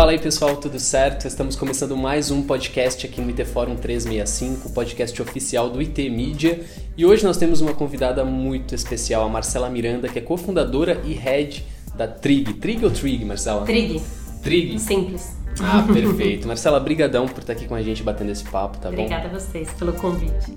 [0.00, 1.26] Fala aí pessoal, tudo certo?
[1.26, 6.64] Estamos começando mais um podcast aqui no IT Fórum 365, podcast oficial do IT Mídia.
[6.96, 11.12] E hoje nós temos uma convidada muito especial, a Marcela Miranda, que é cofundadora e
[11.12, 12.54] head da Trig.
[12.54, 13.66] Trig ou Trig, Marcela?
[13.66, 14.00] Trig.
[14.42, 14.78] Trig.
[14.78, 15.36] Simples.
[15.60, 16.48] Ah, perfeito.
[16.48, 19.36] Marcela, brigadão por estar aqui com a gente batendo esse papo, tá Obrigada bom?
[19.36, 20.54] a vocês pelo convite.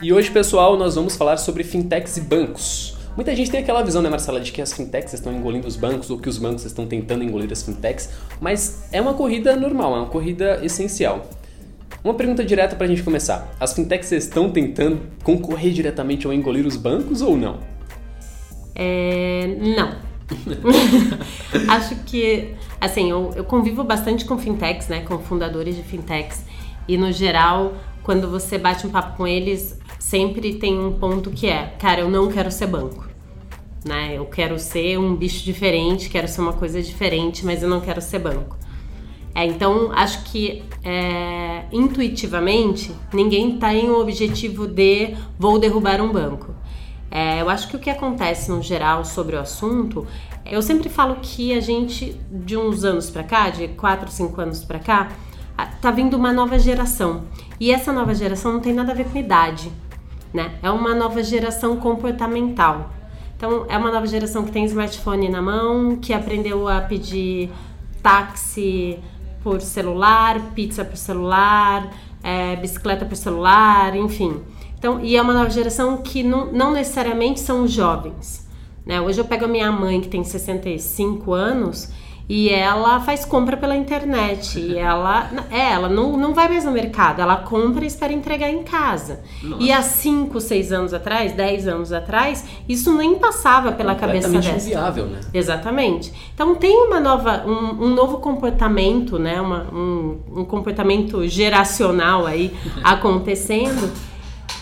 [0.00, 2.93] E hoje, pessoal, nós vamos falar sobre fintechs e bancos.
[3.16, 6.10] Muita gente tem aquela visão, né, Marcela, de que as fintechs estão engolindo os bancos
[6.10, 8.10] ou que os bancos estão tentando engolir as fintechs,
[8.40, 11.24] mas é uma corrida normal, é uma corrida essencial.
[12.02, 13.54] Uma pergunta direta pra gente começar.
[13.58, 17.60] As fintechs estão tentando concorrer diretamente ao engolir os bancos ou não?
[18.74, 19.94] É, não.
[21.68, 26.44] Acho que, assim, eu, eu convivo bastante com fintechs, né, com fundadores de fintechs,
[26.88, 31.46] e no geral, quando você bate um papo com eles, sempre tem um ponto que
[31.46, 33.08] é, cara, eu não quero ser banco.
[33.84, 34.16] Né?
[34.16, 38.02] Eu quero ser um bicho diferente, quero ser uma coisa diferente, mas eu não quero
[38.02, 38.56] ser banco.
[39.34, 46.54] É, então, acho que é, intuitivamente ninguém tem o objetivo de vou derrubar um banco.
[47.10, 50.06] É, eu acho que o que acontece no geral sobre o assunto,
[50.44, 54.64] eu sempre falo que a gente, de uns anos para cá, de 4, 5 anos
[54.64, 55.12] para cá,
[55.80, 57.24] tá vindo uma nova geração.
[57.58, 59.72] E essa nova geração não tem nada a ver com idade,
[60.34, 60.58] né?
[60.60, 62.90] É uma nova geração comportamental.
[63.36, 67.50] Então, é uma nova geração que tem smartphone na mão, que aprendeu a pedir
[68.02, 68.98] táxi
[69.42, 71.88] por celular, pizza por celular,
[72.22, 74.42] é, bicicleta por celular, enfim.
[74.76, 78.48] Então, e é uma nova geração que não, não necessariamente são jovens.
[78.84, 79.00] Né?
[79.00, 81.90] Hoje eu pego a minha mãe, que tem 65 anos,
[82.28, 84.58] e ela faz compra pela internet.
[84.58, 88.50] E ela, é, ela não, não vai mais no mercado, ela compra e espera entregar
[88.50, 89.20] em casa.
[89.42, 89.62] Nossa.
[89.62, 94.56] E há 5, 6 anos atrás, 10 anos atrás, isso nem passava pela cabeça dela.
[94.56, 95.20] inviável, né?
[95.32, 96.12] Exatamente.
[96.34, 99.40] Então tem uma nova, um, um novo comportamento, né?
[99.40, 103.90] Uma, um, um comportamento geracional aí acontecendo.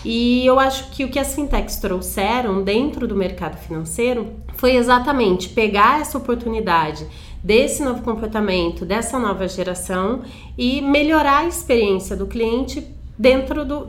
[0.05, 5.47] E eu acho que o que as fintechs trouxeram dentro do mercado financeiro foi exatamente
[5.49, 7.07] pegar essa oportunidade
[7.43, 10.21] desse novo comportamento, dessa nova geração
[10.57, 12.87] e melhorar a experiência do cliente
[13.17, 13.87] dentro do,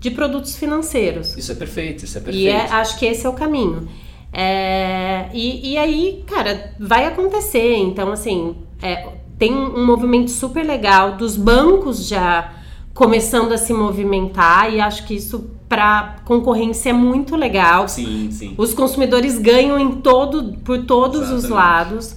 [0.00, 1.36] de produtos financeiros.
[1.36, 2.44] Isso é perfeito, isso é perfeito.
[2.44, 3.88] E é, acho que esse é o caminho.
[4.32, 7.76] É, e, e, aí, cara, vai acontecer.
[7.76, 12.52] Então, assim, é, tem um movimento super legal dos bancos já
[12.92, 17.88] começando a se movimentar e acho que isso para concorrência é muito legal.
[17.88, 18.54] Sim, sim.
[18.56, 21.44] Os consumidores ganham em todo, por todos Exatamente.
[21.44, 22.16] os lados.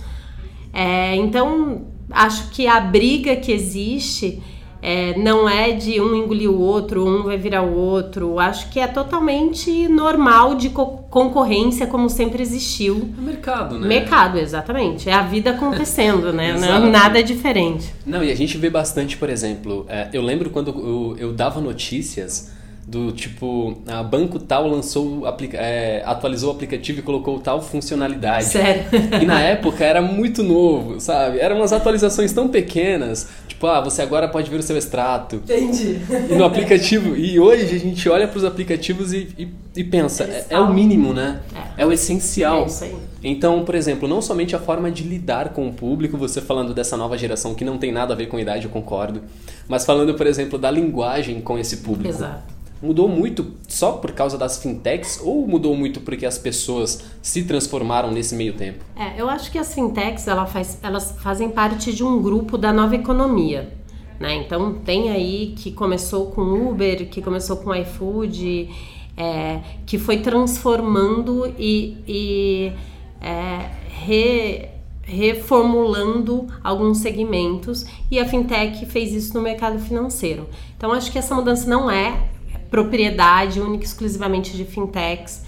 [0.74, 4.41] É, então, acho que a briga que existe
[4.81, 8.40] é, não é de um engolir o outro, um vai virar o outro.
[8.40, 13.09] Acho que é totalmente normal de co concorrência, como sempre existiu.
[13.18, 13.88] É mercado, né?
[13.88, 15.09] Mercado, exatamente.
[15.09, 16.53] É a vida acontecendo, né?
[16.53, 17.91] não, nada é diferente.
[18.06, 21.59] Não, e a gente vê bastante, por exemplo, é, eu lembro quando eu, eu dava
[21.59, 22.52] notícias
[22.90, 25.22] do tipo, a banco tal lançou,
[25.54, 28.46] é, atualizou o aplicativo e colocou tal funcionalidade.
[28.46, 28.84] Sério?
[29.22, 31.40] E na época era muito novo, sabe?
[31.40, 35.36] Eram umas atualizações tão pequenas, tipo, ah, você agora pode ver o seu extrato.
[35.36, 36.00] Entendi.
[36.32, 40.24] E no aplicativo, e hoje a gente olha para os aplicativos e, e, e pensa,
[40.24, 41.42] é, é, o mínimo, né?
[41.78, 42.64] É, é o essencial.
[42.64, 42.96] É isso aí.
[43.24, 46.98] Então, por exemplo, não somente a forma de lidar com o público, você falando dessa
[46.98, 49.22] nova geração que não tem nada a ver com idade, eu concordo,
[49.68, 52.10] mas falando, por exemplo, da linguagem com esse público.
[52.10, 57.44] Exato mudou muito só por causa das fintechs ou mudou muito porque as pessoas se
[57.44, 58.84] transformaram nesse meio tempo?
[58.95, 62.72] É, eu acho que as fintechs ela faz, elas fazem parte de um grupo da
[62.72, 63.73] nova economia.
[64.19, 64.35] Né?
[64.35, 68.69] Então tem aí que começou com Uber, que começou com iFood,
[69.16, 72.73] é, que foi transformando e, e
[73.22, 74.69] é, re,
[75.03, 80.47] reformulando alguns segmentos e a fintech fez isso no mercado financeiro.
[80.78, 82.29] Então acho que essa mudança não é
[82.70, 85.44] propriedade única e exclusivamente de fintechs.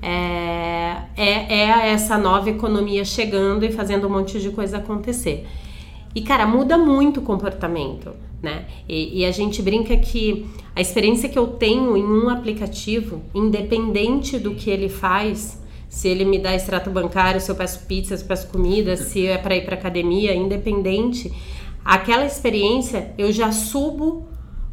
[0.00, 5.46] É, é, é, essa nova economia chegando e fazendo um monte de coisa acontecer.
[6.14, 8.66] E, cara, muda muito o comportamento, né?
[8.88, 14.38] E, e, a gente brinca que a experiência que eu tenho em um aplicativo, independente
[14.38, 18.24] do que ele faz, se ele me dá extrato bancário, se eu peço pizza, se
[18.24, 21.32] eu peço comida, se é para ir para academia, independente,
[21.84, 24.26] aquela experiência eu já subo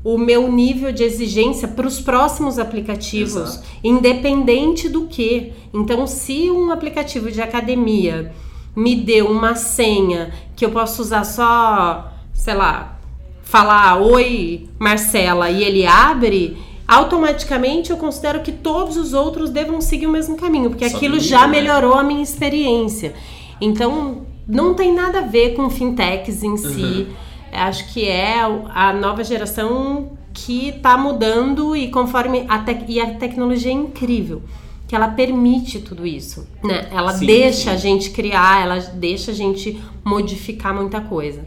[0.04, 3.68] o meu nível de exigência para os próximos aplicativos, Exato.
[3.84, 5.52] independente do que.
[5.74, 8.32] Então, se um aplicativo de academia
[8.76, 12.98] me deu uma senha que eu posso usar só, sei lá,
[13.44, 16.58] falar oi Marcela e ele abre,
[16.88, 21.20] automaticamente eu considero que todos os outros devam seguir o mesmo caminho, porque só aquilo
[21.20, 23.14] já melhorou a minha experiência.
[23.60, 26.82] Então, não tem nada a ver com fintechs em si.
[26.82, 27.29] Uhum.
[27.52, 28.40] Acho que é
[28.74, 34.42] a nova geração que está mudando e conforme a e a tecnologia é incrível
[34.88, 36.88] que ela permite tudo isso, né?
[36.92, 37.70] Ela sim, deixa sim.
[37.70, 41.46] a gente criar, ela deixa a gente modificar muita coisa.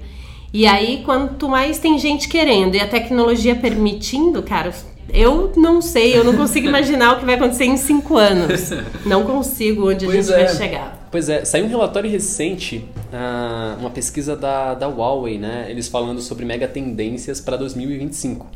[0.53, 4.73] E aí, quanto mais tem gente querendo e a tecnologia permitindo, cara,
[5.13, 8.71] eu não sei, eu não consigo imaginar o que vai acontecer em cinco anos.
[9.05, 10.47] Não consigo onde pois a gente é.
[10.47, 11.02] vai chegar.
[11.13, 15.67] Pois é, saiu um relatório recente, uh, uma pesquisa da, da Huawei, né?
[15.69, 18.47] Eles falando sobre mega tendências para 2025.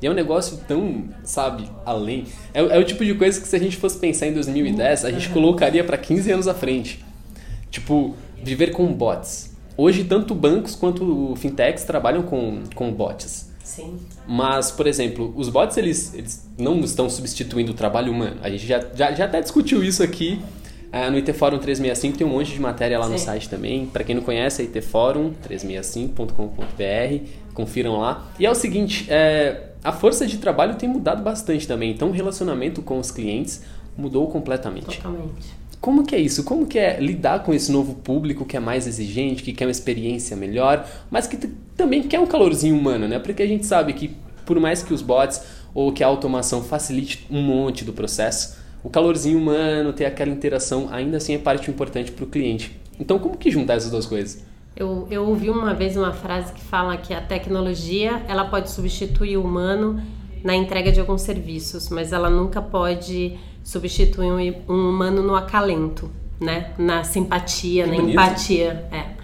[0.00, 2.24] E é um negócio tão, sabe, além.
[2.54, 5.10] É, é, o tipo de coisa que se a gente fosse pensar em 2010, a
[5.10, 7.04] gente colocaria para 15 anos à frente.
[7.70, 9.54] Tipo, viver com bots.
[9.76, 13.50] Hoje, tanto bancos quanto fintechs trabalham com, com bots.
[13.62, 13.98] Sim.
[14.26, 18.38] Mas, por exemplo, os bots eles, eles não estão substituindo o trabalho humano.
[18.42, 20.40] A gente já, já, já até discutiu isso aqui
[20.92, 23.12] uh, no IT Fórum 365, tem um monte de matéria lá Sim.
[23.12, 23.86] no site também.
[23.86, 28.26] Para quem não conhece, é itforum365.com.br, confiram lá.
[28.38, 31.90] E é o seguinte, é, a força de trabalho tem mudado bastante também.
[31.90, 33.62] Então, o relacionamento com os clientes
[33.96, 34.96] mudou completamente.
[34.96, 35.66] Totalmente.
[35.80, 36.42] Como que é isso?
[36.42, 39.70] Como que é lidar com esse novo público que é mais exigente, que quer uma
[39.70, 41.36] experiência melhor, mas que
[41.76, 43.18] também quer um calorzinho humano, né?
[43.18, 45.42] Porque a gente sabe que por mais que os bots
[45.74, 50.88] ou que a automação facilite um monte do processo, o calorzinho humano, ter aquela interação,
[50.90, 52.78] ainda assim é parte importante para o cliente.
[52.98, 54.44] Então, como que juntar essas duas coisas?
[54.76, 59.36] Eu, eu ouvi uma vez uma frase que fala que a tecnologia ela pode substituir
[59.38, 60.00] o humano
[60.44, 66.10] na entrega de alguns serviços, mas ela nunca pode substituir um, um humano no acalento,
[66.38, 66.72] né?
[66.78, 68.12] Na simpatia, que na bonito.
[68.12, 68.86] empatia.
[68.92, 69.16] É.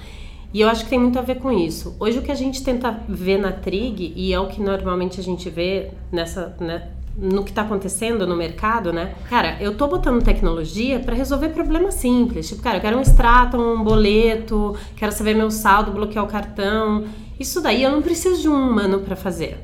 [0.52, 1.96] E eu acho que tem muito a ver com isso.
[2.00, 5.22] Hoje o que a gente tenta ver na Trig, e é o que normalmente a
[5.22, 9.14] gente vê nessa, né, no que está acontecendo no mercado, né?
[9.28, 12.48] Cara, eu tô botando tecnologia para resolver problemas simples.
[12.48, 17.04] Tipo, cara, eu quero um extrato, um boleto, quero saber meu saldo, bloquear o cartão.
[17.38, 19.58] Isso daí eu não preciso de um humano para fazer.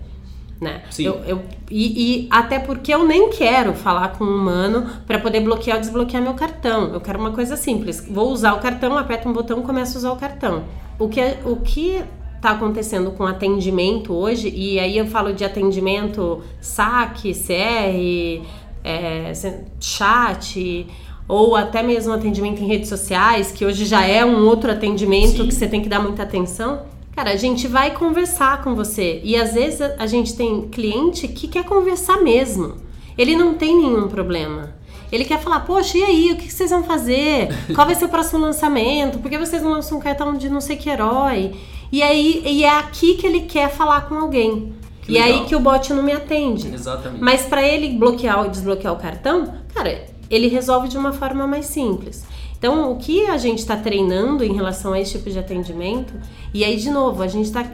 [0.61, 0.83] Né?
[0.91, 1.05] Sim.
[1.05, 5.41] Eu, eu e, e, até porque eu nem quero falar com um humano para poder
[5.41, 6.93] bloquear ou desbloquear meu cartão.
[6.93, 8.05] Eu quero uma coisa simples.
[8.11, 10.65] Vou usar o cartão, aperto um botão, começo a usar o cartão.
[10.99, 12.03] O que, é, o que
[12.39, 18.47] está acontecendo com atendimento hoje, e aí eu falo de atendimento saque, CR,
[18.85, 19.33] é,
[19.81, 20.87] chat,
[21.27, 25.49] ou até mesmo atendimento em redes sociais, que hoje já é um outro atendimento Sim.
[25.49, 26.83] que você tem que dar muita atenção.
[27.15, 29.21] Cara, a gente vai conversar com você.
[29.25, 32.77] E às vezes a gente tem cliente que quer conversar mesmo.
[33.19, 34.79] Ele não tem nenhum problema.
[35.11, 37.49] Ele quer falar, poxa, e aí, o que vocês vão fazer?
[37.75, 39.19] Qual vai ser o próximo lançamento?
[39.19, 41.53] Por que vocês não lançam um cartão de não sei que herói?
[41.91, 44.75] E aí e é aqui que ele quer falar com alguém.
[45.03, 46.73] Que e é aí que o bot não me atende.
[46.73, 47.23] Exatamente.
[47.23, 51.67] Mas para ele bloquear ou desbloquear o cartão, cara, ele resolve de uma forma mais
[51.67, 52.25] simples.
[52.59, 56.13] Então, o que a gente está treinando em relação a esse tipo de atendimento,
[56.53, 57.65] e aí, de novo, a gente está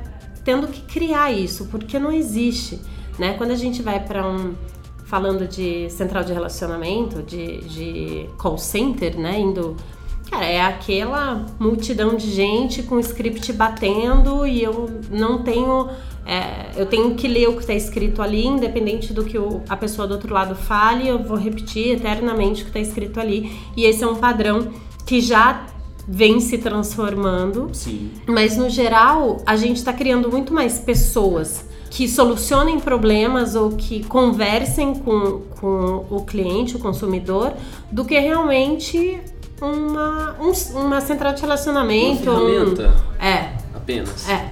[0.44, 2.78] tendo que criar isso, porque não existe.
[3.18, 3.34] Né?
[3.34, 4.54] Quando a gente vai para um.
[5.06, 9.40] falando de central de relacionamento, de, de call center, né?
[9.40, 9.76] Indo
[10.30, 15.88] Cara, é aquela multidão de gente com o script batendo e eu não tenho.
[16.26, 19.76] É, eu tenho que ler o que está escrito ali, independente do que o, a
[19.76, 23.52] pessoa do outro lado fale, eu vou repetir eternamente o que está escrito ali.
[23.76, 24.72] E esse é um padrão
[25.04, 25.66] que já
[26.08, 27.68] vem se transformando.
[27.72, 28.10] Sim.
[28.26, 34.02] Mas no geral, a gente está criando muito mais pessoas que solucionem problemas ou que
[34.04, 37.52] conversem com, com o cliente, o consumidor,
[37.90, 39.20] do que realmente
[39.60, 42.30] uma, um, uma central de relacionamento.
[42.30, 42.94] Uma ferramenta.
[43.20, 43.52] Um, é.
[43.74, 44.28] Apenas.
[44.28, 44.50] É.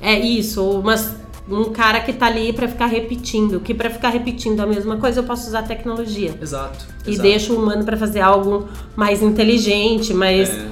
[0.00, 1.14] É isso, mas
[1.48, 5.20] um cara que tá ali para ficar repetindo, que para ficar repetindo a mesma coisa
[5.20, 6.34] eu posso usar tecnologia.
[6.40, 6.86] Exato.
[7.06, 7.28] E exato.
[7.28, 10.66] deixo o humano para fazer algo mais inteligente, mais, é.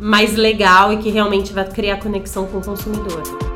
[0.00, 3.53] mais legal e que realmente vai criar conexão com o consumidor.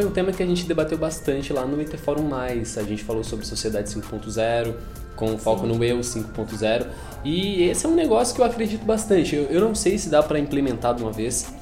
[0.00, 2.78] Foi um tema que a gente debateu bastante lá no IT Fórum Mais.
[2.78, 4.74] A gente falou sobre sociedade 5.0,
[5.14, 5.66] com foco Sim.
[5.66, 6.86] no eu 5.0.
[7.22, 9.36] E esse é um negócio que eu acredito bastante.
[9.36, 11.52] Eu, eu não sei se dá para implementar de uma vez,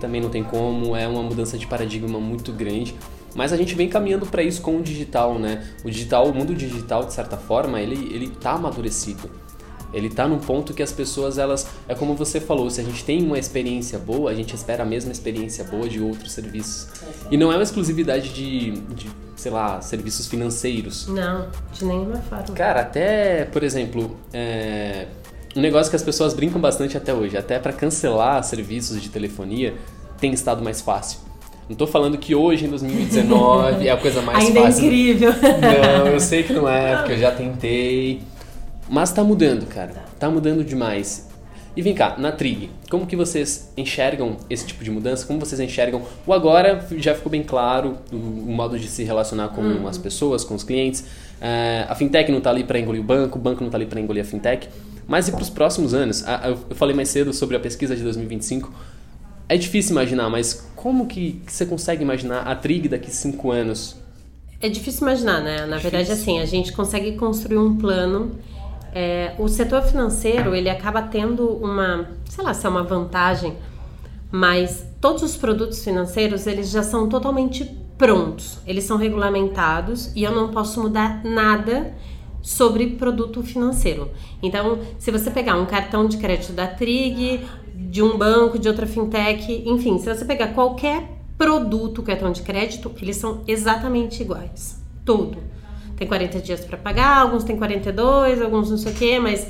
[0.00, 2.96] também não tem como, é uma mudança de paradigma muito grande.
[3.36, 5.64] Mas a gente vem caminhando para isso com o digital, né?
[5.84, 9.30] O digital, o mundo digital, de certa forma, ele, ele tá amadurecido.
[9.92, 11.66] Ele tá num ponto que as pessoas, elas.
[11.88, 14.86] É como você falou, se a gente tem uma experiência boa, a gente espera a
[14.86, 16.88] mesma experiência boa de outros serviços.
[17.30, 21.06] E não é uma exclusividade de, de sei lá, serviços financeiros.
[21.06, 22.44] Não, de nenhuma forma.
[22.54, 25.06] Cara, até, por exemplo, é,
[25.54, 29.74] um negócio que as pessoas brincam bastante até hoje, até para cancelar serviços de telefonia,
[30.18, 31.20] tem estado mais fácil.
[31.68, 34.84] Não tô falando que hoje, em 2019, é a coisa mais Ainda fácil.
[34.84, 35.34] Ainda é incrível.
[35.60, 38.22] Não, eu sei que não é, porque eu já tentei.
[38.88, 40.04] Mas tá mudando, cara.
[40.18, 41.28] Tá mudando demais.
[41.76, 45.26] E vem cá, na Trig, como que vocês enxergam esse tipo de mudança?
[45.26, 49.48] Como vocês enxergam o agora já ficou bem claro o, o modo de se relacionar
[49.48, 49.86] com uhum.
[49.86, 51.04] as pessoas, com os clientes.
[51.38, 53.84] É, a fintech não está ali para engolir o banco, o banco não está ali
[53.84, 54.70] para engolir a fintech.
[55.06, 56.24] Mas e para os próximos anos?
[56.68, 58.72] eu falei mais cedo sobre a pesquisa de 2025.
[59.48, 63.96] É difícil imaginar, mas como que você consegue imaginar a Trig daqui cinco anos?
[64.60, 65.66] É difícil imaginar, né?
[65.66, 68.36] Na verdade, assim, a gente consegue construir um plano
[68.92, 73.56] é, o setor financeiro ele acaba tendo uma, sei lá, se é uma vantagem,
[74.30, 77.64] mas todos os produtos financeiros eles já são totalmente
[77.98, 81.94] prontos, eles são regulamentados e eu não posso mudar nada
[82.42, 84.10] sobre produto financeiro.
[84.42, 87.40] Então, se você pegar um cartão de crédito da Trig,
[87.74, 92.92] de um banco, de outra fintech, enfim, se você pegar qualquer produto cartão de crédito,
[93.00, 94.82] eles são exatamente iguais.
[95.04, 95.55] Todo
[95.96, 99.48] tem 40 dias para pagar, alguns têm 42, alguns não sei o quê, mas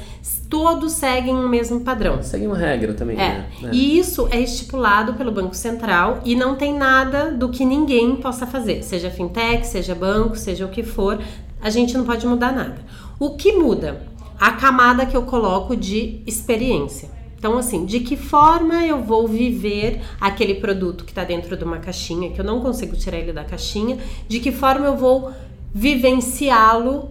[0.49, 2.23] todos seguem o mesmo padrão.
[2.23, 3.19] Segue uma regra também, é.
[3.19, 3.47] né?
[3.65, 3.71] É.
[3.73, 8.47] E isso é estipulado pelo Banco Central e não tem nada do que ninguém possa
[8.47, 11.19] fazer, seja fintech, seja banco, seja o que for,
[11.61, 12.79] a gente não pode mudar nada.
[13.19, 14.03] O que muda?
[14.39, 17.17] A camada que eu coloco de experiência.
[17.39, 21.79] Então, assim, de que forma eu vou viver aquele produto que está dentro de uma
[21.79, 25.33] caixinha, que eu não consigo tirar ele da caixinha, de que forma eu vou
[25.77, 27.11] vivenciá-lo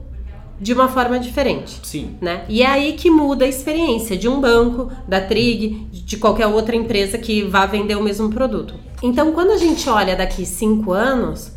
[0.59, 1.79] de uma forma diferente.
[1.83, 2.17] Sim.
[2.19, 2.45] Né?
[2.49, 6.75] E é aí que muda a experiência de um banco, da Trig, de qualquer outra
[6.75, 8.73] empresa que vá vender o mesmo produto.
[9.03, 11.51] Então, quando a gente olha daqui cinco anos,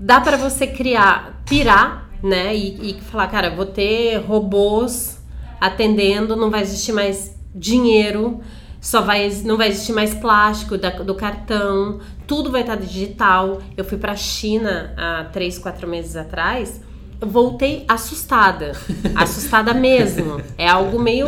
[0.00, 2.56] dá para você criar, pirar, né?
[2.56, 5.18] E, e falar, cara, vou ter robôs
[5.60, 8.40] atendendo, não vai existir mais dinheiro
[8.84, 13.62] só vai não vai existir mais plástico da, do cartão, tudo vai estar digital.
[13.78, 16.82] Eu fui para a China há três, quatro meses atrás,
[17.18, 18.72] eu voltei assustada,
[19.16, 20.38] assustada mesmo.
[20.58, 21.26] É algo meio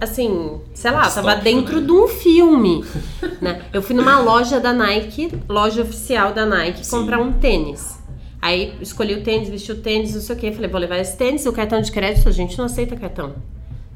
[0.00, 1.86] assim, sei lá, Stop, tava dentro né?
[1.86, 2.84] de um filme,
[3.40, 3.62] né?
[3.72, 6.98] Eu fui numa loja da Nike, loja oficial da Nike, Sim.
[6.98, 7.96] comprar um tênis.
[8.42, 10.50] Aí escolhi o tênis, vesti o tênis, não sei o que.
[10.50, 13.36] Falei, vou levar esse tênis, o cartão de crédito, a gente não aceita cartão.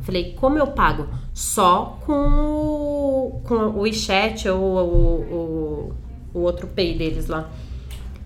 [0.02, 1.06] Falei, como eu pago?
[1.32, 5.94] Só com o, com o WeChat ou o,
[6.34, 7.48] o, o outro Pay deles lá.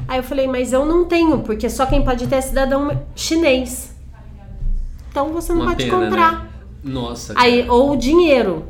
[0.09, 3.95] Aí eu falei, mas eu não tenho, porque só quem pode ter é cidadão chinês.
[5.11, 6.45] Então você não Uma pode pena, comprar.
[6.45, 6.50] Né?
[6.85, 7.35] Nossa.
[7.37, 8.64] Aí, ou dinheiro.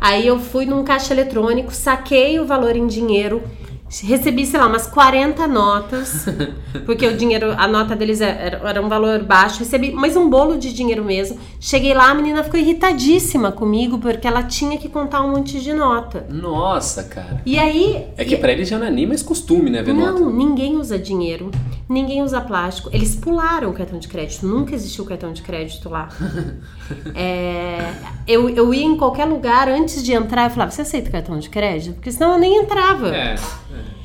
[0.00, 3.42] Aí eu fui num caixa eletrônico, saquei o valor em dinheiro
[4.00, 6.24] Recebi, sei lá, umas 40 notas,
[6.86, 9.58] porque o dinheiro, a nota deles era, era, um valor baixo.
[9.58, 11.38] Recebi mais um bolo de dinheiro mesmo.
[11.60, 15.74] Cheguei lá, a menina ficou irritadíssima comigo, porque ela tinha que contar um monte de
[15.74, 16.26] nota.
[16.30, 17.42] Nossa, cara.
[17.44, 18.06] E aí.
[18.16, 18.38] É que e...
[18.38, 20.36] pra eles já não é nem mais costume, né, ver não, nota.
[20.36, 21.50] Ninguém usa dinheiro,
[21.86, 22.88] ninguém usa plástico.
[22.94, 26.08] Eles pularam o cartão de crédito, nunca existiu cartão de crédito lá.
[27.14, 27.92] é,
[28.26, 31.50] eu, eu ia em qualquer lugar, antes de entrar, eu falava: Você aceita cartão de
[31.50, 31.96] crédito?
[31.96, 33.14] Porque senão eu nem entrava.
[33.14, 33.34] É.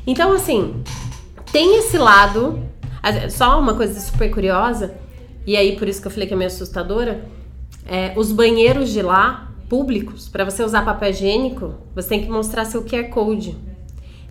[0.07, 0.81] Então, assim,
[1.51, 2.65] tem esse lado.
[3.29, 4.95] Só uma coisa super curiosa,
[5.45, 7.23] e aí por isso que eu falei que é meio assustadora:
[7.85, 12.65] é, os banheiros de lá, públicos, para você usar papel higiênico, você tem que mostrar
[12.65, 13.55] seu QR Code.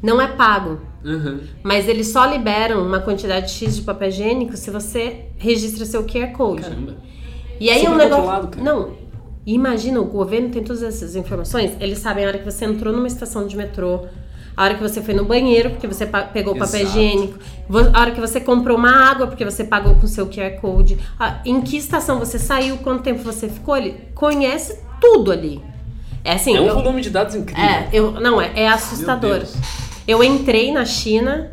[0.03, 0.81] Não é pago.
[1.05, 1.41] Uhum.
[1.63, 6.33] Mas eles só liberam uma quantidade X de papel higiênico se você registra seu QR
[6.33, 6.63] Code.
[6.63, 6.97] Caramba.
[7.59, 8.63] E aí é um negócio.
[8.63, 8.93] Não.
[9.47, 11.73] Imagina, o governo tem todas essas informações.
[11.81, 14.07] Eles sabem a hora que você entrou numa estação de metrô,
[14.57, 17.39] a hora que você foi no banheiro, porque você pegou o papel higiênico,
[17.93, 20.99] a hora que você comprou uma água, porque você pagou com seu QR Code,
[21.45, 25.61] em que estação você saiu, quanto tempo você ficou ali, conhece tudo ali.
[26.25, 26.57] É assim.
[26.57, 27.65] É um eu, volume de dados incrível.
[27.65, 29.45] É, eu, não, é, é assustador.
[30.09, 31.53] Eu entrei na China,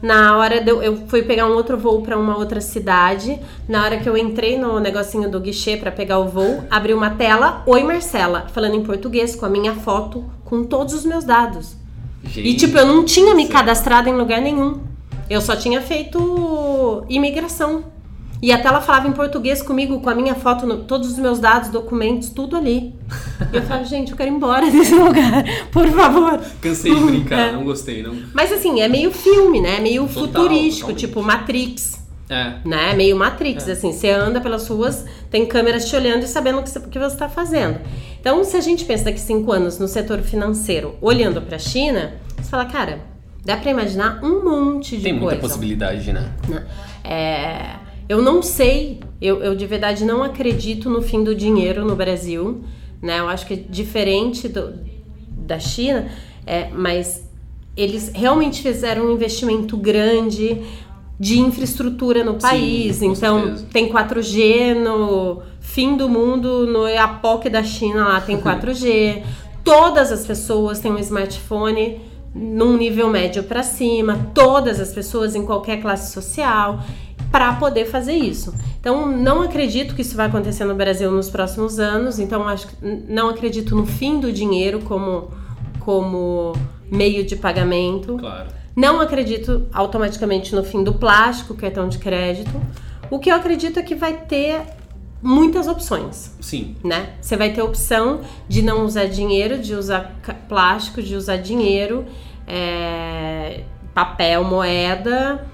[0.00, 3.40] na hora de eu, eu fui pegar um outro voo para uma outra cidade.
[3.68, 7.10] Na hora que eu entrei no negocinho do guichê para pegar o voo, abri uma
[7.10, 11.81] tela, oi Marcela, falando em português com a minha foto, com todos os meus dados.
[12.24, 14.80] Gente, e tipo, eu não tinha me cadastrado em lugar nenhum.
[15.28, 17.84] Eu só tinha feito imigração.
[18.42, 21.38] E até ela falava em português comigo, com a minha foto, no, todos os meus
[21.38, 22.92] dados, documentos, tudo ali.
[23.52, 26.40] E eu falava, gente, eu quero ir embora desse lugar, por favor.
[26.60, 27.52] Cansei de brincar, é.
[27.52, 28.16] não gostei, não.
[28.34, 29.78] Mas assim, é meio filme, né?
[29.78, 31.06] Meio Total, futurístico, totalmente.
[31.06, 32.02] tipo Matrix.
[32.28, 32.54] É.
[32.64, 32.94] Né?
[32.94, 33.72] Meio Matrix, é.
[33.72, 33.92] assim.
[33.92, 37.78] Você anda pelas ruas, tem câmeras te olhando e sabendo o que você está fazendo.
[38.22, 42.14] Então, se a gente pensa daqui cinco anos no setor financeiro, olhando para a China,
[42.36, 43.00] você fala, cara,
[43.44, 45.30] dá para imaginar um monte de tem coisa.
[45.32, 46.32] Tem muita possibilidade, né?
[46.48, 46.64] né?
[47.02, 51.96] É, eu não sei, eu, eu de verdade não acredito no fim do dinheiro no
[51.96, 52.62] Brasil,
[53.02, 53.18] né?
[53.18, 54.72] Eu acho que é diferente do,
[55.28, 56.06] da China,
[56.46, 57.28] é, mas
[57.76, 60.62] eles realmente fizeram um investimento grande
[61.18, 62.96] de infraestrutura no país.
[62.96, 63.66] Sim, então, certeza.
[63.72, 69.22] tem 4G no fim do mundo, no Iapoque da China lá tem 4G.
[69.64, 72.00] Todas as pessoas têm um smartphone
[72.34, 76.80] num nível médio para cima, todas as pessoas em qualquer classe social,
[77.30, 78.54] para poder fazer isso.
[78.80, 82.18] Então, não acredito que isso vai acontecer no Brasil nos próximos anos.
[82.18, 82.74] Então, acho que
[83.08, 85.30] não acredito no fim do dinheiro como,
[85.78, 86.52] como
[86.90, 88.16] meio de pagamento.
[88.18, 88.48] Claro.
[88.74, 92.50] Não acredito automaticamente no fim do plástico, cartão de crédito.
[93.10, 94.62] O que eu acredito é que vai ter
[95.22, 96.32] muitas opções.
[96.40, 96.76] Sim.
[96.82, 97.10] Né?
[97.20, 102.04] Você vai ter a opção de não usar dinheiro, de usar plástico, de usar dinheiro,
[102.46, 103.60] é,
[103.94, 105.46] papel, moeda,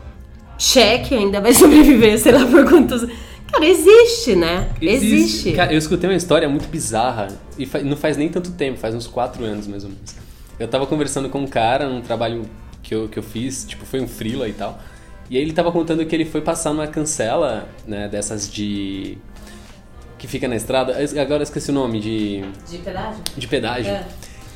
[0.58, 3.06] cheque ainda vai sobreviver, sei lá por quantos.
[3.50, 4.70] Cara, existe, né?
[4.80, 5.14] Existe.
[5.14, 5.52] existe.
[5.52, 9.06] Cara, eu escutei uma história muito bizarra e não faz nem tanto tempo, faz uns
[9.06, 10.16] quatro anos mais ou menos.
[10.58, 12.44] Eu tava conversando com um cara num trabalho
[12.82, 14.78] que eu, que eu fiz, tipo, foi um freela e tal.
[15.30, 19.18] E aí ele tava contando que ele foi passar numa cancela, né, dessas de...
[20.18, 20.96] Que fica na estrada.
[21.20, 22.44] Agora eu esqueci o nome, de...
[22.68, 23.22] De pedágio?
[23.36, 23.92] De pedágio.
[23.92, 24.04] É.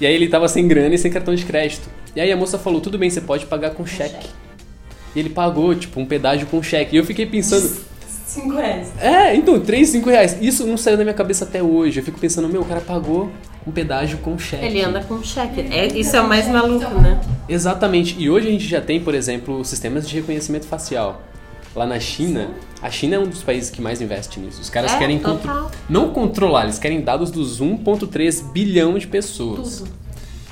[0.01, 1.89] E aí ele tava sem grana e sem cartão de crédito.
[2.15, 4.15] E aí a moça falou, tudo bem, você pode pagar com, com cheque.
[4.15, 4.29] cheque.
[5.15, 6.97] E ele pagou, tipo, um pedágio com cheque.
[6.97, 7.93] E eu fiquei pensando...
[8.27, 8.93] 5 reais.
[8.99, 10.39] É, então, 3, 5 reais.
[10.41, 12.01] Isso não saiu da minha cabeça até hoje.
[12.01, 13.31] Eu fico pensando, meu, o cara pagou
[13.67, 14.65] um pedágio com cheque.
[14.65, 15.61] Ele anda com cheque.
[15.71, 17.21] É, isso é o mais maluco, né?
[17.49, 18.17] Exatamente.
[18.19, 21.23] E hoje a gente já tem, por exemplo, sistemas de reconhecimento facial.
[21.75, 22.51] Lá na China,
[22.83, 24.61] a China é um dos países que mais investe nisso.
[24.61, 29.79] Os caras é, querem contro não controlar, eles querem dados dos 1.3 bilhão de pessoas.
[29.79, 30.03] Tudo.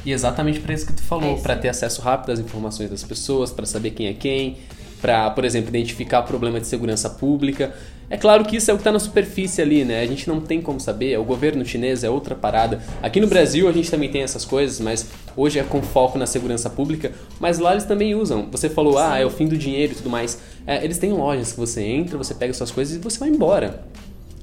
[0.05, 3.03] E exatamente para isso que tu falou, é para ter acesso rápido às informações das
[3.03, 4.57] pessoas, para saber quem é quem,
[5.01, 7.75] para, por exemplo, identificar problema de segurança pública.
[8.09, 10.01] É claro que isso é o que está na superfície ali, né?
[10.01, 11.17] A gente não tem como saber.
[11.19, 12.83] O governo chinês é outra parada.
[13.01, 16.27] Aqui no Brasil a gente também tem essas coisas, mas hoje é com foco na
[16.27, 17.13] segurança pública.
[17.39, 18.49] Mas lá eles também usam.
[18.51, 20.39] Você falou, ah, é o fim do dinheiro e tudo mais.
[20.67, 23.85] É, eles têm lojas que você entra, você pega suas coisas e você vai embora.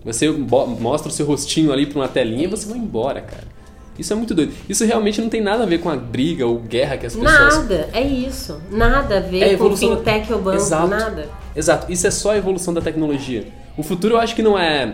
[0.03, 3.57] Você mostra o seu rostinho ali para uma telinha e você vai embora, cara.
[3.99, 4.53] Isso é muito doido.
[4.69, 7.57] Isso realmente não tem nada a ver com a briga ou guerra que as pessoas.
[7.57, 8.61] Nada, é isso.
[8.71, 10.87] Nada a ver é a com fintech ou banco, Exato.
[10.87, 11.29] nada.
[11.55, 13.47] Exato, isso é só a evolução da tecnologia.
[13.75, 14.93] O futuro eu acho que não é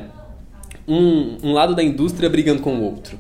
[0.87, 3.19] um, um lado da indústria brigando com o outro.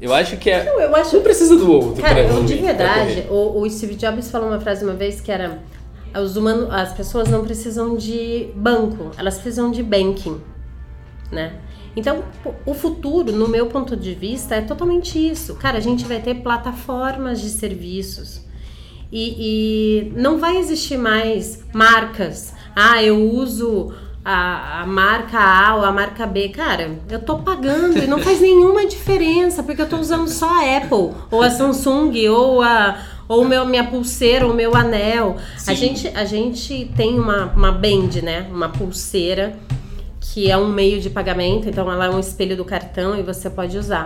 [0.00, 0.64] Eu acho que é.
[0.64, 1.16] Não, eu acho...
[1.16, 2.02] não precisa do outro.
[2.02, 5.62] Cara, eu, de verdade, o, o Steve Jobs falou uma frase uma vez que era:
[6.14, 10.40] os humanos, as pessoas não precisam de banco, elas precisam de banking,
[11.30, 11.54] né?
[11.94, 12.24] Então,
[12.64, 15.56] o futuro, no meu ponto de vista, é totalmente isso.
[15.56, 18.42] Cara, a gente vai ter plataformas de serviços
[19.10, 22.54] e, e não vai existir mais marcas.
[22.76, 23.92] Ah, eu uso
[24.24, 28.40] a, a, marca A ou a marca B, cara, eu tô pagando e não faz
[28.40, 33.44] nenhuma diferença, porque eu tô usando só a Apple, ou a Samsung, ou a ou
[33.44, 35.36] meu, minha pulseira, ou meu anel.
[35.64, 38.48] A gente, a gente tem uma, uma band, né?
[38.50, 39.56] Uma pulseira
[40.20, 43.48] que é um meio de pagamento, então ela é um espelho do cartão e você
[43.48, 44.04] pode usar.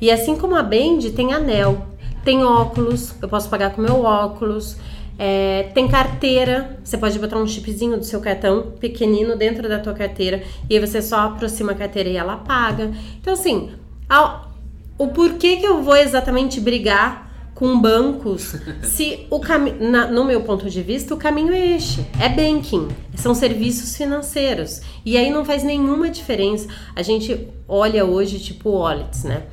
[0.00, 1.86] E assim como a Band, tem anel,
[2.24, 4.76] tem óculos, eu posso pagar com meu óculos.
[5.18, 9.94] É, tem carteira, você pode botar um chipzinho do seu cartão pequenino dentro da tua
[9.94, 12.92] carteira e aí você só aproxima a carteira e ela paga.
[13.18, 13.70] Então, assim,
[14.08, 14.52] ao,
[14.98, 19.76] o porquê que eu vou exatamente brigar com bancos, se o caminho,
[20.12, 24.82] no meu ponto de vista, o caminho é este, é banking, são serviços financeiros.
[25.04, 26.68] E aí não faz nenhuma diferença.
[26.94, 29.44] A gente olha hoje tipo wallets, né?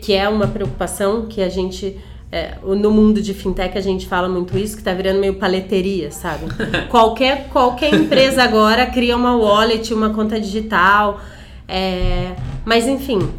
[0.00, 1.98] Que é uma preocupação que a gente
[2.30, 6.10] é, no mundo de fintech a gente fala muito isso, que tá virando meio paleteria,
[6.10, 6.46] sabe?
[6.90, 11.20] qualquer, qualquer empresa agora cria uma wallet, uma conta digital.
[11.66, 13.30] É, mas enfim,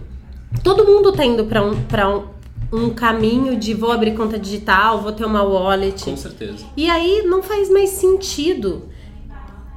[0.63, 2.39] todo mundo tá indo para um, um
[2.71, 6.06] um caminho de vou abrir conta digital, vou ter uma wallet.
[6.06, 6.65] Com certeza.
[6.78, 8.84] E aí não faz mais sentido.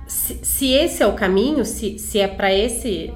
[0.06, 3.12] Se, se esse é o caminho, se, se é para esse.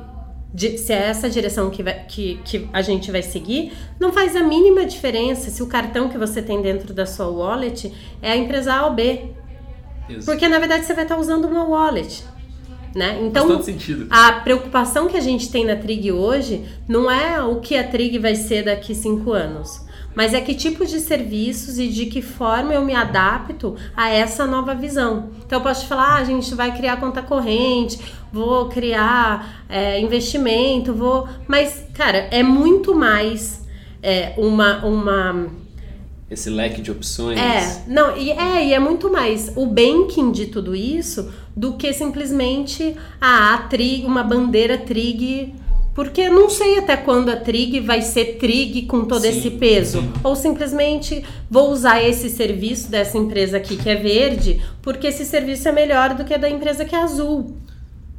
[0.57, 4.43] Se é essa direção que, vai, que, que a gente vai seguir, não faz a
[4.43, 7.93] mínima diferença se o cartão que você tem dentro da sua wallet
[8.23, 9.33] é a empresa A ou B.
[10.09, 10.25] Isso.
[10.25, 12.25] Porque na verdade você vai estar usando uma wallet.
[12.95, 13.19] Né?
[13.21, 13.61] Então,
[14.09, 18.19] a preocupação que a gente tem na Trig hoje não é o que a Trig
[18.19, 19.86] vai ser daqui cinco anos,
[20.17, 24.47] mas é que tipo de serviços e de que forma eu me adapto a essa
[24.47, 25.29] nova visão.
[25.45, 28.01] Então, eu posso te falar, ah, a gente vai criar conta corrente,
[28.33, 31.29] vou criar é, investimento, vou.
[31.47, 33.63] Mas, cara, é muito mais
[34.03, 35.51] é, uma, uma
[36.31, 37.39] esse leque de opções.
[37.39, 41.93] É, não, e é, e é muito mais o banking de tudo isso do que
[41.93, 45.55] simplesmente ah, a trig, uma bandeira trig,
[45.97, 50.03] porque não sei até quando a trig vai ser trig com todo sim, esse peso,
[50.03, 50.13] sim.
[50.23, 55.67] ou simplesmente vou usar esse serviço dessa empresa aqui que é verde, porque esse serviço
[55.67, 57.57] é melhor do que da empresa que é azul.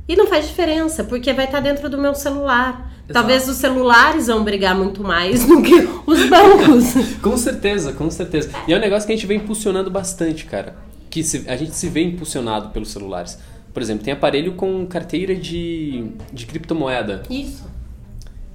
[0.10, 2.92] E não faz diferença, porque vai estar dentro do meu celular.
[3.14, 6.96] Talvez os celulares vão brigar muito mais do que os bancos.
[7.22, 8.50] com certeza, com certeza.
[8.68, 10.76] E é um negócio que a gente vem impulsionando bastante, cara.
[11.12, 13.38] Que se, a gente se vê impulsionado pelos celulares.
[13.78, 17.22] Por exemplo, tem aparelho com carteira de, de criptomoeda.
[17.30, 17.64] Isso.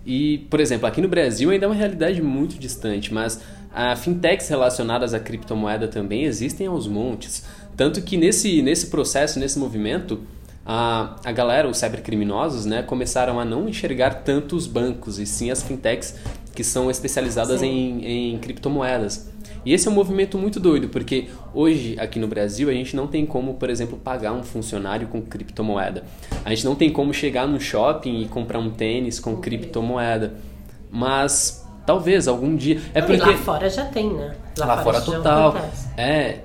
[0.04, 3.40] E, por exemplo, aqui no Brasil ainda é uma realidade muito distante, mas
[3.72, 7.44] a fintechs relacionadas à criptomoeda também existem aos montes.
[7.76, 10.22] Tanto que nesse, nesse processo, nesse movimento,
[10.66, 15.52] a, a galera, os cybercriminosos, né, começaram a não enxergar tanto os bancos e sim
[15.52, 16.16] as fintechs
[16.52, 19.30] que são especializadas em, em criptomoedas.
[19.64, 23.06] E esse é um movimento muito doido, porque hoje aqui no Brasil a gente não
[23.06, 26.04] tem como, por exemplo, pagar um funcionário com criptomoeda.
[26.44, 30.34] A gente não tem como chegar no shopping e comprar um tênis com criptomoeda.
[30.90, 32.80] Mas talvez algum dia.
[32.92, 34.34] É Não, porque e lá fora já tem, né?
[34.58, 35.56] lá, fora já total.
[35.96, 36.40] É,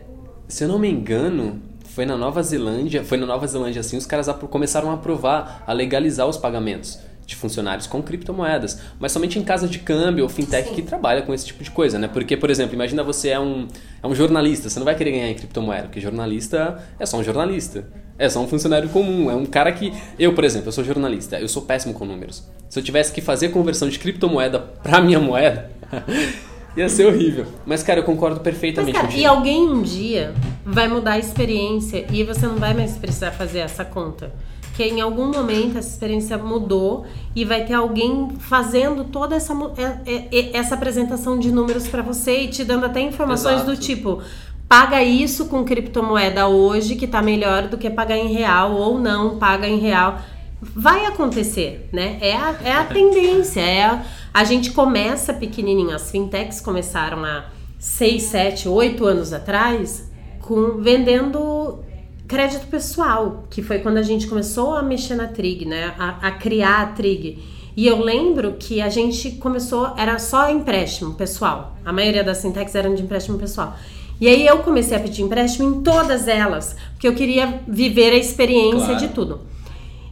[0.48, 4.06] se eu não me engano, foi na Nova Zelândia, foi na Nova Zelândia assim, os
[4.06, 9.44] caras começaram a aprovar, a legalizar os pagamentos de funcionários com criptomoedas, mas somente em
[9.44, 10.76] casa de câmbio ou fintech Sim.
[10.76, 12.08] que trabalha com esse tipo de coisa, né?
[12.08, 13.68] Porque, por exemplo, imagina você é um,
[14.02, 17.24] é um jornalista, você não vai querer ganhar em criptomoeda, porque jornalista é só um
[17.24, 17.86] jornalista,
[18.18, 19.92] é só um funcionário comum, é um cara que...
[20.18, 22.48] Eu, por exemplo, eu sou jornalista, eu sou péssimo com números.
[22.70, 25.70] Se eu tivesse que fazer conversão de criptomoeda pra minha moeda,
[26.78, 27.46] ia ser horrível.
[27.66, 29.22] Mas, cara, eu concordo Mas, perfeitamente cara, contigo.
[29.22, 30.34] e alguém um dia
[30.66, 34.32] vai mudar a experiência e você não vai mais precisar fazer essa conta.
[34.78, 37.04] Que em algum momento essa experiência mudou
[37.36, 42.04] e vai ter alguém fazendo toda essa, é- é- é- essa apresentação de números para
[42.04, 43.88] você e te dando até informações do Exato.
[43.88, 44.22] tipo.
[44.70, 49.40] Paga isso com criptomoeda hoje, que tá melhor do que pagar em real, ou não,
[49.40, 50.20] paga em real.
[50.62, 52.20] Vai acontecer, né?
[52.22, 53.62] É a, é a tendência.
[53.62, 55.96] É a, a gente começa pequenininho.
[55.96, 57.46] As fintechs começaram há
[57.80, 60.08] 6, 7, 8 anos atrás
[60.40, 61.80] com vendendo
[62.28, 65.94] crédito pessoal, que foi quando a gente começou a mexer na Trig, né?
[65.98, 67.40] A, a criar a Trig.
[67.76, 71.78] E eu lembro que a gente começou, era só empréstimo pessoal.
[71.86, 73.76] A maioria das fintechs eram de empréstimo pessoal.
[74.20, 78.18] E aí eu comecei a pedir empréstimo em todas elas, porque eu queria viver a
[78.18, 79.00] experiência Claro.
[79.00, 79.42] de tudo.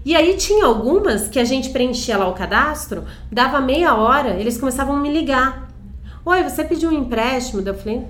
[0.06, 4.60] E aí tinha algumas que a gente preenchia lá o cadastro, dava meia hora, eles
[4.60, 5.68] começavam a me ligar.
[6.24, 7.64] Oi, você pediu um empréstimo?
[7.66, 8.04] Eu falei,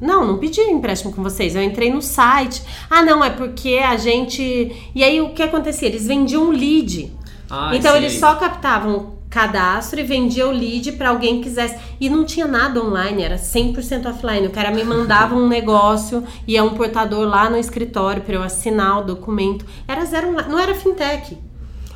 [0.00, 1.56] não, não pedi empréstimo com vocês.
[1.56, 2.62] Eu entrei no site.
[2.88, 4.90] Ah, não, é porque a gente.
[4.94, 5.88] E aí o que acontecia?
[5.88, 7.12] Eles vendiam um lead.
[7.50, 8.00] Ah, então sei.
[8.02, 11.78] eles só captavam cadastro e vendiam o lead para alguém que quisesse.
[12.00, 14.46] E não tinha nada online, era 100% offline.
[14.46, 18.42] O cara me mandava um negócio e é um portador lá no escritório para eu
[18.42, 19.66] assinar o documento.
[19.86, 21.36] Era zero online, não era fintech.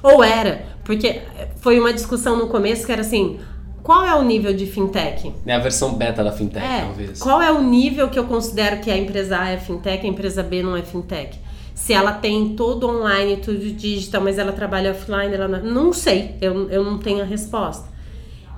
[0.03, 1.23] Ou era, porque
[1.61, 3.39] foi uma discussão no começo que era assim:
[3.83, 5.33] qual é o nível de fintech?
[5.47, 7.19] É a versão beta da fintech, É, talvez.
[7.21, 10.43] qual é o nível que eu considero que a empresa A é fintech a empresa
[10.43, 11.39] B não é fintech?
[11.75, 16.37] Se ela tem todo online, tudo digital, mas ela trabalha offline, ela não, não sei,
[16.41, 17.89] eu, eu não tenho a resposta.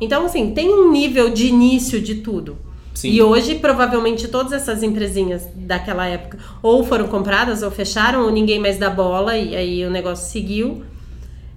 [0.01, 2.59] Então, assim, tem um nível de início de tudo.
[2.93, 3.11] Sim.
[3.11, 8.59] E hoje, provavelmente, todas essas empresinhas daquela época ou foram compradas ou fecharam, ou ninguém
[8.59, 10.83] mais dá bola, e aí o negócio seguiu.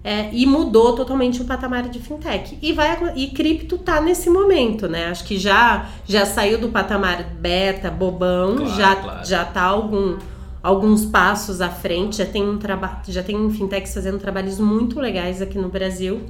[0.04, 2.58] É, e mudou totalmente o patamar de fintech.
[2.62, 5.08] E, vai, e cripto tá nesse momento, né?
[5.08, 9.26] Acho que já, já saiu do patamar beta, bobão, Claro, já, claro.
[9.28, 10.18] já tá algum,
[10.64, 15.42] alguns passos à frente, já tem, um traba já tem fintechs fazendo trabalhos muito legais
[15.42, 16.22] aqui no Brasil.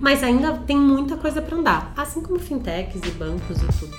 [0.00, 3.96] Mas ainda tem muita coisa para andar, assim como fintechs e bancos e tudo.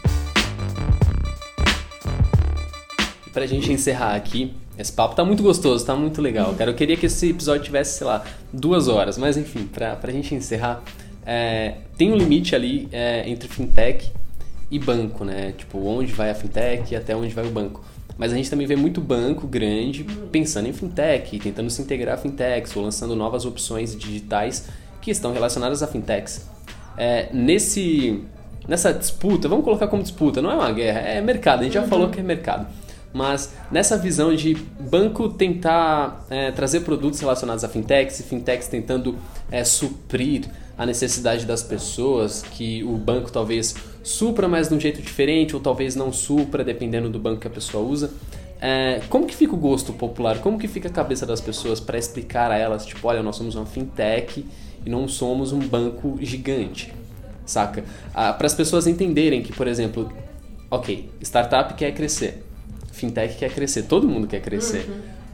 [3.27, 6.71] E pra gente encerrar aqui, esse papo tá muito gostoso, tá muito legal, cara.
[6.71, 10.33] Eu queria que esse episódio tivesse, sei lá, duas horas, mas enfim, pra, pra gente
[10.33, 10.81] encerrar,
[11.25, 14.09] é, tem um limite ali é, entre fintech
[14.71, 15.53] e banco, né?
[15.57, 17.83] Tipo, onde vai a fintech e até onde vai o banco.
[18.17, 22.17] Mas a gente também vê muito banco grande pensando em fintech, tentando se integrar a
[22.17, 24.69] fintechs, ou lançando novas opções digitais
[25.01, 26.47] que estão relacionadas a fintechs.
[26.97, 28.23] É, nesse,
[28.65, 31.83] nessa disputa, vamos colocar como disputa, não é uma guerra, é mercado, a gente já
[31.83, 32.65] falou que é mercado.
[33.11, 39.17] Mas nessa visão de banco tentar é, trazer produtos relacionados a fintechs e fintechs tentando
[39.51, 40.45] é, suprir
[40.77, 45.61] a necessidade das pessoas, que o banco talvez supra, mas de um jeito diferente, ou
[45.61, 48.11] talvez não supra, dependendo do banco que a pessoa usa.
[48.61, 50.39] É, como que fica o gosto popular?
[50.39, 53.55] Como que fica a cabeça das pessoas para explicar a elas, tipo, olha, nós somos
[53.55, 54.45] uma fintech
[54.85, 56.93] e não somos um banco gigante,
[57.45, 57.83] saca?
[58.13, 60.11] Ah, para as pessoas entenderem que, por exemplo,
[60.71, 62.43] ok, startup quer crescer,
[62.99, 64.89] fintech quer crescer, todo mundo quer crescer.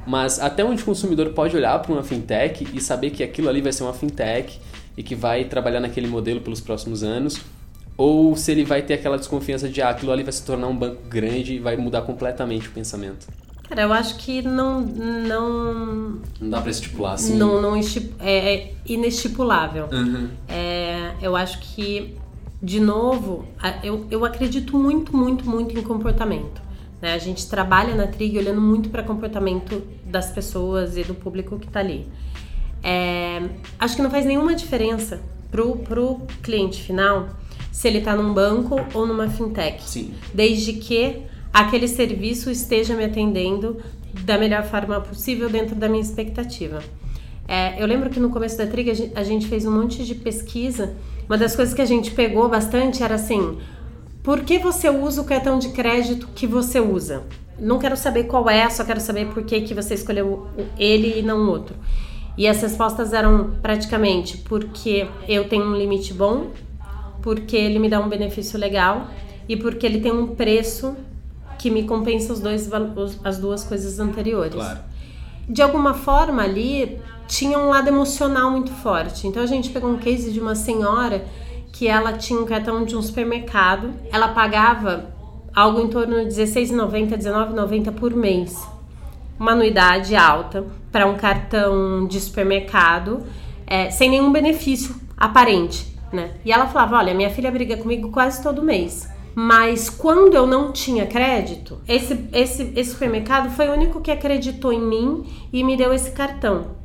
[0.06, 3.62] Mas até onde o consumidor pode olhar para uma fintech e saber que aquilo ali
[3.62, 4.60] vai ser uma fintech
[4.96, 7.42] e que vai trabalhar naquele modelo pelos próximos anos,
[7.98, 10.76] ou se ele vai ter aquela desconfiança de ah, aquilo ali vai se tornar um
[10.76, 13.28] banco grande e vai mudar completamente o pensamento.
[13.68, 14.82] Cara, eu acho que não.
[14.82, 17.36] Não, não dá pra estipular assim.
[17.36, 19.90] Não, não estip, é, é inestipulável.
[19.92, 20.30] Uhum.
[20.48, 22.16] É, eu acho que,
[22.62, 23.46] de novo,
[23.84, 26.62] eu, eu acredito muito, muito, muito em comportamento.
[27.06, 27.14] Né?
[27.14, 31.68] A gente trabalha na Trig olhando muito para comportamento das pessoas e do público que
[31.68, 32.08] está ali.
[32.82, 33.44] É,
[33.78, 37.30] acho que não faz nenhuma diferença pro, pro cliente final
[37.72, 39.84] se ele está num banco ou numa fintech.
[39.84, 40.16] Sim.
[40.34, 41.22] Desde que
[41.54, 43.78] aquele serviço esteja me atendendo
[44.24, 46.80] da melhor forma possível dentro da minha expectativa.
[47.48, 50.96] É, eu lembro que no começo da Trig a gente fez um monte de pesquisa.
[51.30, 53.60] Uma das coisas que a gente pegou bastante era assim:
[54.26, 57.22] por que você usa o cartão de crédito que você usa?
[57.60, 60.48] Não quero saber qual é, só quero saber por que, que você escolheu
[60.80, 61.76] ele e não outro.
[62.36, 66.48] E as respostas eram praticamente porque eu tenho um limite bom,
[67.22, 69.08] porque ele me dá um benefício legal
[69.48, 70.98] e porque ele tem um preço
[71.60, 72.68] que me compensa os dois,
[73.24, 74.56] as duas coisas anteriores.
[74.56, 74.80] Claro.
[75.48, 79.28] De alguma forma ali tinha um lado emocional muito forte.
[79.28, 81.26] Então a gente pegou um case de uma senhora
[81.76, 85.14] que ela tinha um cartão de um supermercado, ela pagava
[85.54, 88.66] algo em torno de R$16,90, R$19,90 por mês.
[89.38, 93.24] Uma anuidade alta para um cartão de supermercado,
[93.68, 96.36] é, sem nenhum benefício aparente, né?
[96.46, 99.10] E ela falava: Olha, minha filha briga comigo quase todo mês.
[99.36, 104.72] Mas quando eu não tinha crédito, esse, esse, esse supermercado foi o único que acreditou
[104.72, 106.85] em mim e me deu esse cartão.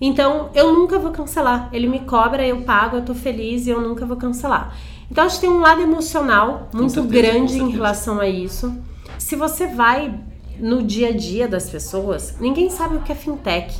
[0.00, 1.68] Então, eu nunca vou cancelar.
[1.72, 4.74] Ele me cobra, eu pago, eu tô feliz e eu nunca vou cancelar.
[5.10, 8.74] Então, acho que tem um lado emocional muito certeza, grande em relação a isso.
[9.18, 10.14] Se você vai
[10.58, 13.76] no dia a dia das pessoas, ninguém sabe o que é fintech.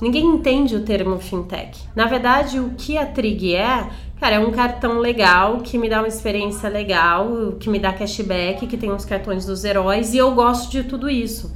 [0.00, 1.78] Ninguém entende o termo fintech.
[1.94, 5.98] Na verdade, o que a Trig é, cara, é um cartão legal que me dá
[6.00, 10.34] uma experiência legal, que me dá cashback, que tem os cartões dos heróis e eu
[10.34, 11.54] gosto de tudo isso.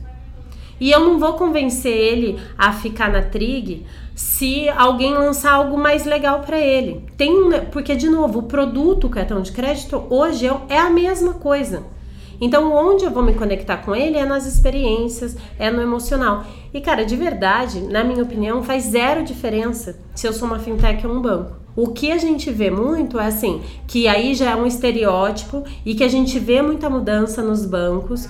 [0.80, 3.84] E eu não vou convencer ele a ficar na trig
[4.14, 7.04] se alguém lançar algo mais legal para ele.
[7.16, 7.32] Tem
[7.72, 11.84] porque de novo, o produto o cartão de crédito hoje é, é a mesma coisa.
[12.40, 16.44] Então, onde eu vou me conectar com ele é nas experiências, é no emocional.
[16.72, 21.06] E cara, de verdade, na minha opinião, faz zero diferença se eu sou uma fintech
[21.06, 21.56] ou um banco.
[21.76, 25.94] O que a gente vê muito é assim, que aí já é um estereótipo e
[25.94, 28.28] que a gente vê muita mudança nos bancos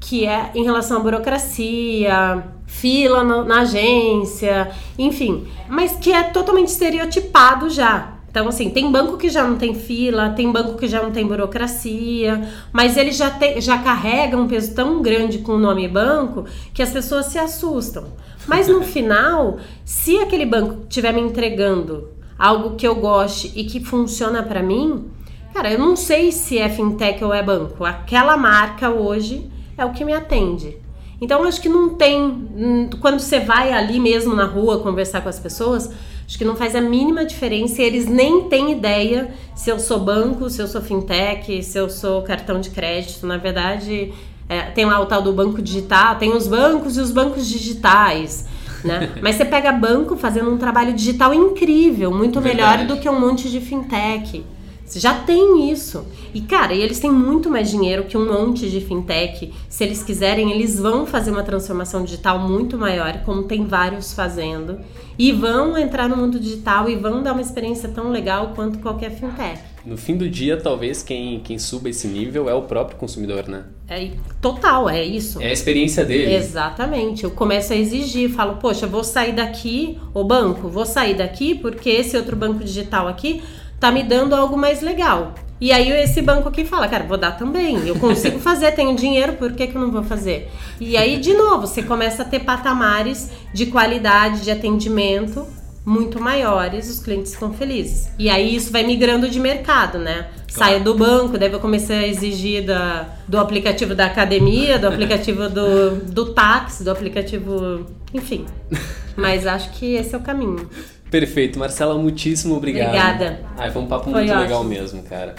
[0.00, 6.68] que é em relação à burocracia, fila no, na agência, enfim, mas que é totalmente
[6.68, 8.16] estereotipado já.
[8.36, 11.26] Então, assim, tem banco que já não tem fila, tem banco que já não tem
[11.26, 16.44] burocracia, mas ele já, te, já carrega um peso tão grande com o nome banco
[16.74, 18.04] que as pessoas se assustam.
[18.46, 19.56] Mas no final,
[19.86, 25.10] se aquele banco estiver me entregando algo que eu goste e que funciona para mim,
[25.54, 27.86] cara, eu não sei se é fintech ou é banco.
[27.86, 30.76] Aquela marca hoje é o que me atende.
[31.20, 32.20] Então acho que não tem.
[32.20, 35.90] Hum, quando você vai ali mesmo na rua conversar com as pessoas,
[36.26, 39.98] acho que não faz a mínima diferença e eles nem têm ideia se eu sou
[39.98, 43.26] banco, se eu sou fintech, se eu sou cartão de crédito.
[43.26, 44.12] Na verdade,
[44.48, 48.46] é, tem lá o tal do banco digital, tem os bancos e os bancos digitais.
[48.84, 49.10] Né?
[49.22, 52.82] Mas você pega banco fazendo um trabalho digital incrível, muito Verdade.
[52.82, 54.44] melhor do que um monte de fintech.
[54.86, 56.06] Você já tem isso.
[56.32, 59.52] E, cara, e eles têm muito mais dinheiro que um monte de fintech.
[59.68, 64.78] Se eles quiserem, eles vão fazer uma transformação digital muito maior, como tem vários fazendo.
[65.18, 69.10] E vão entrar no mundo digital e vão dar uma experiência tão legal quanto qualquer
[69.10, 69.58] fintech.
[69.84, 73.64] No fim do dia, talvez quem, quem suba esse nível é o próprio consumidor, né?
[73.88, 75.40] É total, é isso.
[75.40, 76.34] É a experiência dele.
[76.34, 77.24] Exatamente.
[77.24, 81.88] Eu começo a exigir, falo, poxa, vou sair daqui, o banco, vou sair daqui porque
[81.88, 83.42] esse outro banco digital aqui
[83.80, 85.34] tá me dando algo mais legal.
[85.60, 89.34] E aí esse banco aqui fala, cara, vou dar também, eu consigo fazer, tenho dinheiro,
[89.34, 90.50] por que, que eu não vou fazer?
[90.80, 95.46] E aí, de novo, você começa a ter patamares de qualidade de atendimento
[95.86, 98.10] muito maiores, os clientes estão felizes.
[98.18, 100.30] E aí isso vai migrando de mercado, né?
[100.52, 100.72] Claro.
[100.72, 105.48] Saio do banco, daí vou começar a exigir da, do aplicativo da academia, do aplicativo
[105.48, 107.86] do, do táxi, do aplicativo.
[108.12, 108.46] Enfim.
[109.16, 110.68] Mas acho que esse é o caminho.
[111.10, 111.58] Perfeito.
[111.58, 112.88] Marcela, muitíssimo obrigado.
[112.88, 113.40] Obrigada.
[113.56, 114.42] Ai, foi um papo foi muito ótimo.
[114.42, 115.34] legal mesmo, cara.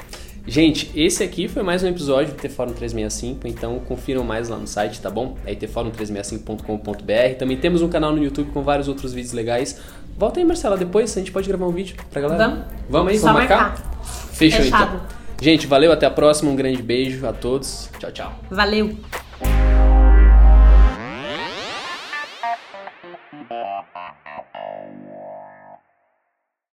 [0.49, 4.65] Gente, esse aqui foi mais um episódio do T-Fórum 365, então confiram mais lá no
[4.65, 5.36] site, tá bom?
[5.45, 7.38] É tforum365.com.br.
[7.38, 9.82] Também temos um canal no YouTube com vários outros vídeos legais.
[10.17, 12.47] Volta aí, Marcela, depois a gente pode gravar um vídeo pra galera.
[12.47, 12.65] Vamos?
[12.89, 13.19] Vamos aí?
[13.19, 13.71] Só vamos marcar?
[13.71, 14.01] marcar?
[14.32, 14.95] Fechou Fechado.
[14.95, 15.17] então.
[15.41, 17.89] Gente, valeu, até a próxima, um grande beijo a todos.
[17.99, 18.39] Tchau, tchau.
[18.49, 18.95] Valeu.